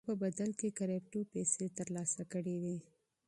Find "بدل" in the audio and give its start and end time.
0.23-0.49